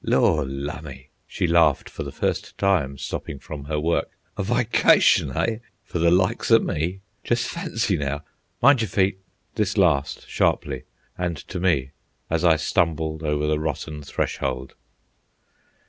[0.03, 4.09] "Lor' lumme!" she laughed, for the first time stopping from her work.
[4.35, 5.59] "A vycytion, eh?
[5.83, 7.01] for the likes o' me?
[7.23, 10.85] Just fancy, now!—Mind yer feet!"—this last sharply,
[11.19, 11.91] and to me,
[12.31, 14.73] as I stumbled over the rotten threshold.